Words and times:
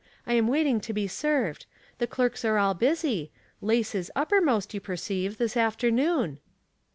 I 0.25 0.33
am 0.33 0.47
waiting 0.47 0.81
to 0.81 0.93
be 0.93 1.07
served. 1.07 1.67
The 1.99 2.07
clerks 2.07 2.43
are 2.43 2.57
all 2.57 2.73
busy— 2.73 3.31
lace 3.61 3.93
is 3.93 4.11
uppermost, 4.15 4.73
you 4.73 4.79
perceive, 4.81 5.37
this 5.37 5.55
afternoon." 5.55 6.39